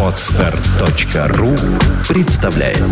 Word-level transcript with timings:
Отстар.ру 0.00 1.54
представляет 2.08 2.82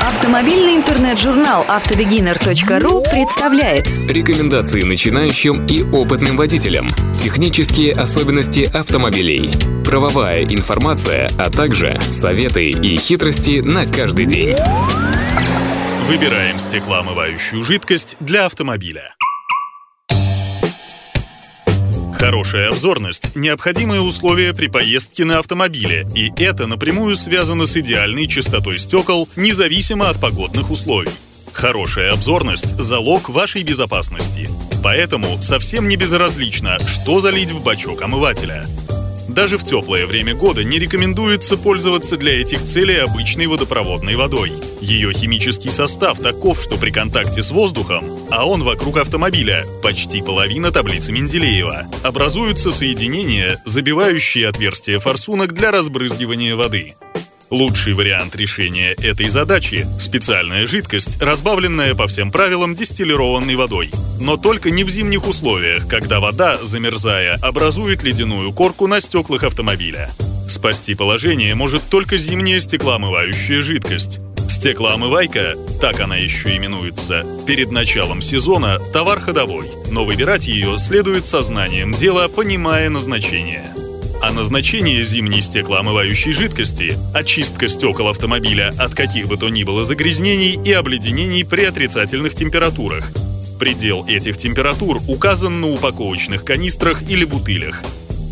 Автомобильный 0.00 0.76
интернет-журнал 0.76 1.64
автобегинер.ру 1.68 3.02
представляет 3.10 3.86
Рекомендации 4.08 4.82
начинающим 4.82 5.66
и 5.66 5.82
опытным 5.82 6.36
водителям. 6.36 6.88
Технические 7.18 7.92
особенности 7.94 8.70
автомобилей. 8.72 9.50
Правовая 9.84 10.44
информация, 10.44 11.28
а 11.38 11.50
также 11.50 11.98
советы 12.00 12.70
и 12.70 12.96
хитрости 12.96 13.60
на 13.60 13.84
каждый 13.86 14.26
день. 14.26 14.56
Выбираем 16.06 16.58
стеклоомывающую 16.58 17.62
жидкость 17.62 18.16
для 18.20 18.46
автомобиля. 18.46 19.14
Хорошая 22.18 22.70
обзорность– 22.70 23.30
необходимое 23.36 24.00
условие 24.00 24.52
при 24.52 24.66
поездке 24.66 25.24
на 25.24 25.38
автомобиле, 25.38 26.04
и 26.16 26.32
это 26.42 26.66
напрямую 26.66 27.14
связано 27.14 27.64
с 27.64 27.76
идеальной 27.76 28.26
чистотой 28.26 28.80
стекол, 28.80 29.28
независимо 29.36 30.10
от 30.10 30.20
погодных 30.20 30.72
условий. 30.72 31.10
Хорошая 31.52 32.12
обзорность– 32.12 32.76
залог 32.78 33.28
вашей 33.28 33.62
безопасности. 33.62 34.50
Поэтому 34.82 35.40
совсем 35.40 35.88
не 35.88 35.94
безразлично, 35.94 36.78
что 36.88 37.20
залить 37.20 37.52
в 37.52 37.62
бачок 37.62 38.02
омывателя. 38.02 38.66
Даже 39.28 39.58
в 39.58 39.64
теплое 39.64 40.06
время 40.06 40.34
года 40.34 40.64
не 40.64 40.78
рекомендуется 40.78 41.56
пользоваться 41.56 42.16
для 42.16 42.40
этих 42.40 42.64
целей 42.64 42.96
обычной 42.96 43.46
водопроводной 43.46 44.16
водой. 44.16 44.52
Ее 44.80 45.12
химический 45.12 45.70
состав 45.70 46.18
таков, 46.18 46.62
что 46.62 46.76
при 46.76 46.90
контакте 46.90 47.42
с 47.42 47.50
воздухом, 47.50 48.04
а 48.30 48.46
он 48.46 48.62
вокруг 48.62 48.96
автомобиля, 48.96 49.64
почти 49.82 50.22
половина 50.22 50.72
таблицы 50.72 51.12
Менделеева, 51.12 51.86
образуются 52.02 52.70
соединения, 52.70 53.60
забивающие 53.64 54.48
отверстия 54.48 54.98
форсунок 54.98 55.52
для 55.52 55.70
разбрызгивания 55.70 56.56
воды. 56.56 56.94
Лучший 57.50 57.94
вариант 57.94 58.36
решения 58.36 58.92
этой 58.92 59.30
задачи– 59.30 59.86
специальная 59.98 60.66
жидкость, 60.66 61.20
разбавленная 61.20 61.94
по 61.94 62.06
всем 62.06 62.30
правилам 62.30 62.74
дистиллированной 62.74 63.56
водой. 63.56 63.90
Но 64.20 64.36
только 64.36 64.70
не 64.70 64.84
в 64.84 64.90
зимних 64.90 65.26
условиях, 65.26 65.88
когда 65.88 66.20
вода, 66.20 66.58
замерзая, 66.62 67.38
образует 67.40 68.02
ледяную 68.02 68.52
корку 68.52 68.86
на 68.86 69.00
стеклах 69.00 69.44
автомобиля. 69.44 70.10
Спасти 70.46 70.94
положение 70.94 71.54
может 71.54 71.82
только 71.88 72.18
зимняя 72.18 72.60
стеклоомывающая 72.60 73.62
жидкость. 73.62 74.20
Стеклоомывайка, 74.50 75.54
так 75.80 76.00
она 76.00 76.16
еще 76.16 76.54
именуется, 76.54 77.24
перед 77.46 77.70
началом 77.70 78.20
сезона 78.20 78.78
товар 78.92 79.20
ходовой, 79.20 79.68
но 79.90 80.04
выбирать 80.04 80.46
ее 80.46 80.78
следует 80.78 81.26
сознанием 81.26 81.92
дела, 81.92 82.28
понимая 82.28 82.90
назначение. 82.90 83.64
А 84.20 84.32
назначение 84.32 85.04
зимней 85.04 85.40
стеклоомывающей 85.40 86.32
жидкости– 86.32 86.98
очистка 87.14 87.68
стекол 87.68 88.08
автомобиля 88.08 88.74
от 88.76 88.92
каких 88.92 89.28
бы 89.28 89.36
то 89.36 89.48
ни 89.48 89.62
было 89.62 89.84
загрязнений 89.84 90.58
и 90.62 90.72
обледенений 90.72 91.44
при 91.44 91.64
отрицательных 91.64 92.34
температурах. 92.34 93.12
Предел 93.60 94.04
этих 94.08 94.36
температур 94.36 95.00
указан 95.06 95.60
на 95.60 95.68
упаковочных 95.68 96.44
канистрах 96.44 97.08
или 97.08 97.24
бутылях. 97.24 97.82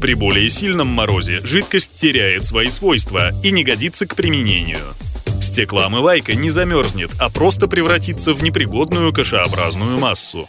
При 0.01 0.15
более 0.15 0.51
сильном 0.51 0.89
морозе 0.89 1.39
жидкость 1.45 1.93
теряет 1.95 2.45
свои 2.45 2.69
свойства 2.69 3.31
и 3.45 3.53
не 3.53 3.63
годится 3.63 4.07
к 4.07 4.17
применению. 4.17 4.95
Стеклоомывайка 5.41 6.35
не 6.35 6.51
замерзнет, 6.51 7.11
а 7.21 7.31
просто 7.31 7.69
превратится 7.69 8.35
в 8.35 8.43
непригодную 8.43 9.13
кашеобразную 9.13 9.99
массу. 9.99 10.49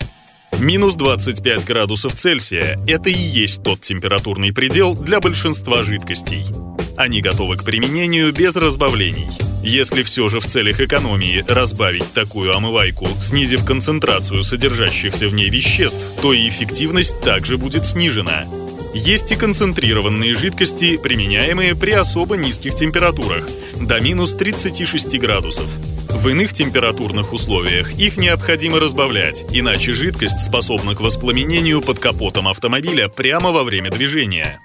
Минус 0.60 0.96
25 0.96 1.66
градусов 1.66 2.16
Цельсия– 2.16 2.80
это 2.88 3.12
и 3.12 3.14
есть 3.14 3.62
тот 3.62 3.82
температурный 3.82 4.52
предел 4.52 4.96
для 4.96 5.20
большинства 5.20 5.84
жидкостей. 5.84 6.48
Они 6.96 7.22
готовы 7.22 7.58
к 7.58 7.64
применению 7.64 8.34
без 8.34 8.56
разбавлений. 8.56 9.28
Если 9.62 10.02
все 10.02 10.30
же 10.30 10.40
в 10.40 10.48
целях 10.48 10.80
экономии 10.80 11.46
разбавить 11.48 12.12
такую 12.12 12.56
омывайку, 12.56 13.08
снизив 13.22 13.66
концентрацию 13.66 14.44
содержащихся 14.44 15.28
в 15.28 15.34
ней 15.36 15.50
веществ, 15.50 16.04
то 16.24 16.34
и 16.34 16.50
эффективность 16.50 17.22
также 17.22 17.60
будет 17.60 17.86
снижена. 17.86 18.46
Есть 18.96 19.32
и 19.32 19.36
концентрированные 19.36 20.34
жидкости, 20.34 20.98
применяемые 20.98 21.76
при 21.76 21.92
особо 21.92 22.36
низких 22.36 22.74
температурах, 22.74 23.48
до 23.80 24.00
минус 24.00 24.34
36 24.34 25.20
градусов. 25.20 25.68
В 26.10 26.30
иных 26.30 26.54
температурных 26.54 27.34
условиях 27.34 27.94
их 27.98 28.18
необходимо 28.18 28.80
разбавлять, 28.80 29.46
иначе 29.52 29.94
жидкость 29.94 30.40
способна 30.40 30.96
к 30.96 31.02
воспламенению 31.02 31.82
под 31.82 32.00
капотом 32.00 32.48
автомобиля 32.48 33.08
прямо 33.08 33.52
во 33.52 33.64
время 33.64 33.92
движения. 33.92 34.60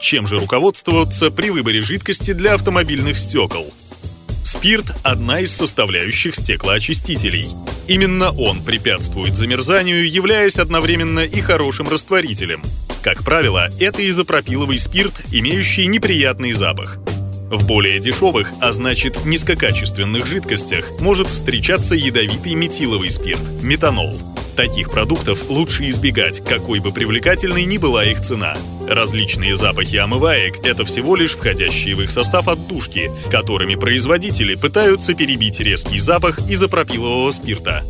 Чем 0.00 0.26
же 0.26 0.38
руководствоваться 0.38 1.30
при 1.30 1.50
выборе 1.50 1.80
жидкости 1.80 2.32
для 2.32 2.54
автомобильных 2.54 3.18
стекол? 3.18 3.72
Спирт– 4.44 4.84
одна 5.02 5.40
из 5.40 5.50
составляющих 5.54 6.36
стеклоочистителей. 6.36 7.48
Именно 7.88 8.30
он 8.30 8.62
препятствует 8.62 9.34
замерзанию, 9.34 10.08
являясь 10.08 10.58
одновременно 10.58 11.20
и 11.20 11.40
хорошим 11.40 11.88
растворителем. 11.88 12.62
Как 13.02 13.24
правило, 13.24 13.68
это 13.80 14.06
изопропиловый 14.06 14.78
спирт, 14.78 15.22
имеющий 15.32 15.86
неприятный 15.86 16.52
запах. 16.52 16.98
В 17.50 17.66
более 17.66 18.00
дешевых, 18.00 18.52
а 18.60 18.72
значит 18.72 19.24
низкокачественных 19.24 20.26
жидкостях 20.26 21.00
может 21.00 21.28
встречаться 21.28 21.94
ядовитый 21.94 22.54
метиловый 22.54 23.10
спирт– 23.10 23.40
метанол. 23.62 24.18
Таких 24.56 24.90
продуктов 24.90 25.50
лучше 25.50 25.88
избегать, 25.88 26.40
какой 26.44 26.78
бы 26.78 26.92
привлекательной 26.92 27.64
ни 27.64 27.76
была 27.76 28.04
их 28.04 28.20
цена. 28.20 28.56
Различные 28.88 29.56
запахи 29.56 29.96
омываек– 29.96 30.58
это 30.64 30.84
всего 30.84 31.16
лишь 31.16 31.32
входящие 31.32 31.96
в 31.96 32.02
их 32.02 32.10
состав 32.10 32.48
отдушки, 32.48 33.10
которыми 33.30 33.74
производители 33.74 34.54
пытаются 34.54 35.14
перебить 35.14 35.60
резкий 35.60 35.98
запах 35.98 36.38
изопропилового 36.48 37.30
спирта. 37.30 37.82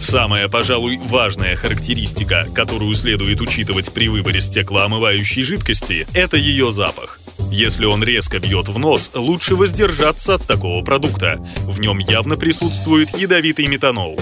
Самая, 0.00 0.48
пожалуй, 0.48 0.98
важная 1.08 1.56
характеристика, 1.56 2.46
которую 2.54 2.94
следует 2.94 3.40
учитывать 3.40 3.92
при 3.92 4.08
выборе 4.08 4.40
стеклоомывающей 4.40 5.42
жидкости– 5.42 6.06
это 6.14 6.36
ее 6.36 6.70
запах. 6.70 7.20
Если 7.50 7.84
он 7.86 8.02
резко 8.02 8.38
бьет 8.38 8.68
в 8.68 8.78
нос, 8.78 9.10
лучше 9.14 9.56
воздержаться 9.56 10.34
от 10.34 10.46
такого 10.46 10.84
продукта. 10.84 11.38
В 11.64 11.80
нем 11.80 11.98
явно 11.98 12.36
присутствует 12.36 13.16
ядовитый 13.16 13.66
метанол. 13.66 14.18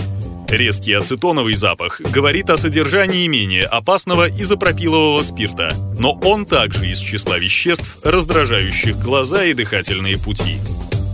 Резкий 0.49 0.93
ацетоновый 0.93 1.55
запах 1.55 2.01
говорит 2.01 2.51
о 2.51 2.57
содержании 2.57 3.27
менее 3.27 3.65
опасного 3.65 4.29
изопропилового 4.29 5.23
спирта, 5.23 5.75
но 5.99 6.13
он 6.23 6.47
также 6.47 6.89
из 6.89 6.99
числа 6.99 7.39
веществ, 7.39 7.99
раздражающих 8.05 8.99
глаза 8.99 9.45
и 9.45 9.55
дыхательные 9.55 10.19
пути. 10.19 10.59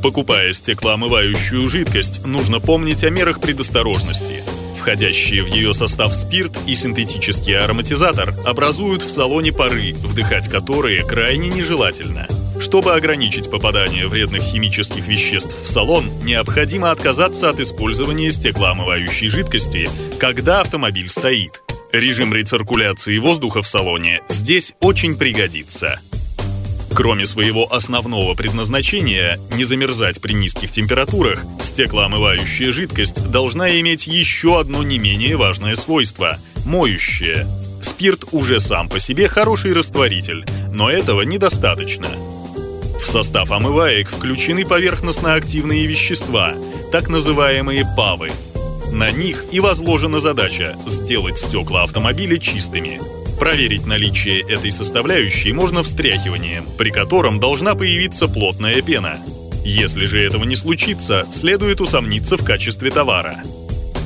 Покупая 0.02 0.52
стеклоомывающую 0.52 1.68
жидкость, 1.68 2.26
нужно 2.26 2.58
помнить 2.58 3.04
о 3.04 3.10
мерах 3.10 3.40
предосторожности. 3.40 4.42
Входящие 4.80 5.42
в 5.42 5.46
ее 5.46 5.74
состав 5.74 6.14
спирт 6.14 6.52
и 6.66 6.74
синтетический 6.74 7.54
ароматизатор 7.54 8.32
образуют 8.46 9.02
в 9.02 9.10
салоне 9.10 9.52
пары, 9.52 9.92
вдыхать 9.92 10.48
которые 10.48 11.04
крайне 11.04 11.50
нежелательно. 11.50 12.26
Чтобы 12.58 12.94
ограничить 12.94 13.50
попадание 13.50 14.08
вредных 14.08 14.42
химических 14.42 15.06
веществ 15.06 15.54
в 15.62 15.68
салон, 15.68 16.06
необходимо 16.24 16.90
отказаться 16.90 17.50
от 17.50 17.60
использования 17.60 18.30
стеклоомывающей 18.30 19.28
жидкости, 19.28 19.86
когда 20.18 20.62
автомобиль 20.62 21.10
стоит. 21.10 21.62
Режим 21.92 22.32
рециркуляции 22.32 23.18
воздуха 23.18 23.60
в 23.60 23.68
салоне 23.68 24.22
здесь 24.30 24.72
очень 24.80 25.14
пригодится. 25.14 26.00
Кроме 27.00 27.24
своего 27.24 27.66
основного 27.72 28.34
предназначения– 28.34 29.40
не 29.56 29.64
замерзать 29.64 30.20
при 30.20 30.34
низких 30.34 30.70
температурах, 30.70 31.42
стеклоомывающая 31.58 32.72
жидкость 32.72 33.30
должна 33.30 33.70
иметь 33.80 34.06
еще 34.06 34.60
одно 34.60 34.82
не 34.82 34.98
менее 34.98 35.38
важное 35.38 35.76
свойство– 35.76 36.36
моющее. 36.66 37.46
Спирт 37.80 38.24
уже 38.32 38.60
сам 38.60 38.90
по 38.90 39.00
себе 39.00 39.28
хороший 39.28 39.72
растворитель, 39.72 40.44
но 40.74 40.90
этого 40.90 41.22
недостаточно. 41.22 42.08
В 43.02 43.06
состав 43.06 43.50
омываек 43.50 44.10
включены 44.10 44.66
поверхностно-активные 44.66 45.86
вещества, 45.86 46.52
так 46.92 47.08
называемые 47.08 47.86
ПАВы. 47.96 48.30
На 48.92 49.10
них 49.10 49.46
и 49.52 49.60
возложена 49.60 50.20
задача– 50.20 50.76
сделать 50.86 51.38
стекла 51.38 51.84
автомобиля 51.84 52.36
чистыми– 52.36 53.00
Проверить 53.40 53.86
наличие 53.86 54.42
этой 54.42 54.70
составляющей 54.70 55.54
можно 55.54 55.82
встряхиванием, 55.82 56.68
при 56.76 56.90
котором 56.90 57.40
должна 57.40 57.74
появиться 57.74 58.28
плотная 58.28 58.82
пена. 58.82 59.18
Если 59.64 60.04
же 60.04 60.20
этого 60.20 60.44
не 60.44 60.56
случится, 60.56 61.26
следует 61.32 61.80
усомниться 61.80 62.36
в 62.36 62.44
качестве 62.44 62.90
товара. 62.90 63.36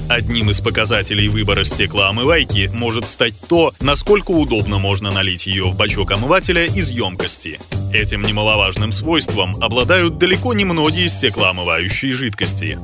Одним 0.08 0.50
из 0.50 0.60
показателей 0.60 1.26
выбора 1.26 1.64
стеклоомывайки 1.64 2.70
может 2.72 3.08
стать 3.08 3.34
то, 3.48 3.75
насколько 3.81 4.31
удобно 4.31 4.78
можно 4.78 5.10
налить 5.10 5.48
ее 5.48 5.64
в 5.64 5.76
бачок 5.76 6.12
омывателя 6.12 6.66
из 6.66 6.90
емкости. 6.90 7.58
Этим 7.92 8.22
немаловажным 8.22 8.92
свойством 8.92 9.56
обладают 9.60 10.16
далеко 10.16 10.54
не 10.54 10.64
многие 10.64 11.08
стеклоомывающие 11.08 12.12
жидкости. 12.12 12.78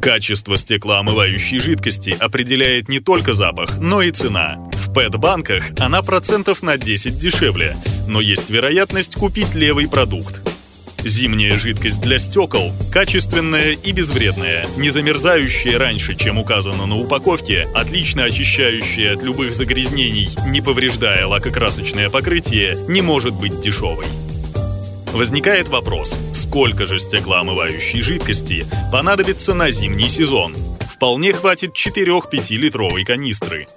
Качество 0.00 0.56
стеклоомывающей 0.56 1.58
жидкости 1.58 2.16
определяет 2.16 2.88
не 2.88 3.00
только 3.00 3.32
запах, 3.32 3.78
но 3.80 4.02
и 4.02 4.12
цена. 4.12 4.69
В 4.90 4.92
пэт-банках 4.92 5.70
она 5.78 6.02
процентов 6.02 6.64
на 6.64 6.76
10 6.76 7.16
дешевле, 7.16 7.76
но 8.08 8.20
есть 8.20 8.50
вероятность 8.50 9.14
купить 9.14 9.54
левый 9.54 9.88
продукт. 9.88 10.40
Зимняя 11.04 11.56
жидкость 11.56 12.00
для 12.00 12.18
стекол 12.18 12.72
качественная 12.92 13.74
и 13.74 13.92
безвредная, 13.92 14.66
не 14.76 14.90
замерзающая 14.90 15.78
раньше, 15.78 16.16
чем 16.16 16.38
указано 16.38 16.86
на 16.86 16.96
упаковке, 16.96 17.68
отлично 17.72 18.24
очищающая 18.24 19.14
от 19.14 19.22
любых 19.22 19.54
загрязнений, 19.54 20.28
не 20.48 20.60
повреждая 20.60 21.24
лакокрасочное 21.24 22.10
покрытие, 22.10 22.76
не 22.88 23.00
может 23.00 23.34
быть 23.34 23.60
дешевой. 23.60 24.06
Возникает 25.12 25.68
вопрос, 25.68 26.18
сколько 26.34 26.86
же 26.86 26.98
стеклоомывающей 26.98 28.02
жидкости 28.02 28.66
понадобится 28.90 29.54
на 29.54 29.70
зимний 29.70 30.08
сезон? 30.08 30.56
Вполне 30.92 31.32
хватит 31.32 31.76
4-5 31.76 32.56
литровой 32.56 33.04
канистры. 33.04 33.68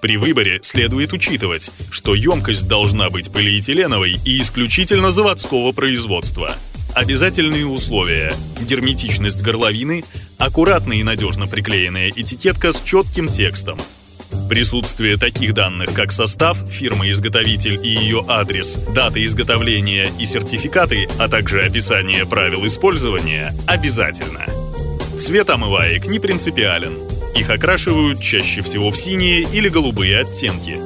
При 0.00 0.18
выборе 0.18 0.60
следует 0.62 1.12
учитывать, 1.12 1.70
что 1.90 2.14
емкость 2.14 2.68
должна 2.68 3.08
быть 3.08 3.32
полиэтиленовой 3.32 4.18
и 4.24 4.40
исключительно 4.40 5.10
заводского 5.10 5.72
производства. 5.72 6.52
Обязательные 6.94 7.66
условия– 7.66 8.32
герметичность 8.60 9.42
горловины, 9.42 10.04
аккуратная 10.38 10.98
и 10.98 11.02
надежно 11.02 11.46
приклеенная 11.46 12.10
этикетка 12.10 12.72
с 12.72 12.80
четким 12.82 13.28
текстом. 13.28 13.78
Присутствие 14.48 15.16
таких 15.16 15.54
данных, 15.54 15.92
как 15.92 16.12
состав, 16.12 16.58
фирма-изготовитель 16.70 17.80
и 17.82 17.88
ее 17.88 18.24
адрес, 18.28 18.76
дата 18.94 19.24
изготовления 19.24 20.08
и 20.18 20.24
сертификаты, 20.24 21.08
а 21.18 21.28
также 21.28 21.62
описание 21.62 22.26
правил 22.26 22.64
использования– 22.66 23.54
обязательно. 23.66 24.44
Цвет 25.18 25.48
омываек 25.50 26.06
не 26.06 26.18
принципиален– 26.18 26.92
их 27.36 27.50
окрашивают 27.50 28.20
чаще 28.20 28.62
всего 28.62 28.90
в 28.90 28.96
синие 28.96 29.42
или 29.42 29.68
голубые 29.68 30.20
оттенки. 30.20 30.78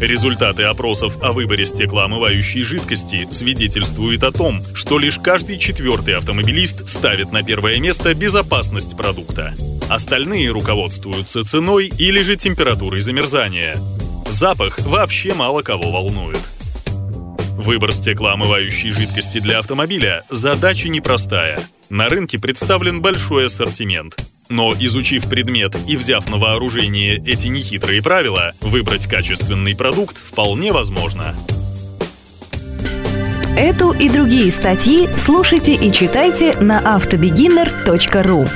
Результаты 0.00 0.62
опросов 0.62 1.18
о 1.20 1.32
выборе 1.32 1.64
стеклоомывающей 1.64 2.62
жидкости 2.62 3.26
свидетельствуют 3.32 4.22
о 4.22 4.30
том, 4.30 4.62
что 4.72 4.98
лишь 4.98 5.18
каждый 5.18 5.58
четвертый 5.58 6.14
автомобилист 6.14 6.88
ставит 6.88 7.32
на 7.32 7.42
первое 7.42 7.80
место 7.80 8.14
безопасность 8.14 8.96
продукта. 8.96 9.54
Остальные 9.90 10.50
руководствуются 10.50 11.42
ценой 11.42 11.90
или 11.98 12.22
же 12.22 12.36
температурой 12.36 13.00
замерзания. 13.00 13.76
Запах 14.28 14.78
вообще 14.80 15.34
мало 15.34 15.62
кого 15.62 15.90
волнует. 15.90 16.38
Выбор 17.56 17.92
стеклоомывающей 17.92 18.90
жидкости 18.90 19.40
для 19.40 19.58
автомобиля– 19.58 20.24
задача 20.30 20.88
непростая. 20.88 21.58
На 21.90 22.08
рынке 22.08 22.38
представлен 22.38 23.00
большой 23.02 23.46
ассортимент. 23.46 24.16
Но 24.48 24.72
изучив 24.72 25.28
предмет 25.28 25.76
и 25.86 25.96
взяв 25.96 26.28
на 26.30 26.38
вооружение 26.38 27.16
эти 27.16 27.48
нехитрые 27.48 28.02
правила, 28.02 28.52
выбрать 28.60 29.06
качественный 29.06 29.76
продукт 29.76 30.16
вполне 30.16 30.72
возможно. 30.72 31.34
Эту 33.58 33.90
и 33.90 34.08
другие 34.08 34.50
статьи 34.52 35.08
слушайте 35.16 35.74
и 35.74 35.90
читайте 35.92 36.54
на 36.60 36.94
автобегинер.ру. 36.94 38.46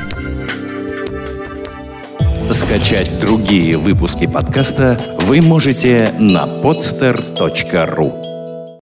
Скачать 2.53 3.21
другие 3.21 3.77
выпуски 3.77 4.27
подкаста 4.27 5.01
вы 5.21 5.41
можете 5.41 6.15
на 6.19 6.45
podster.ru. 6.45 8.22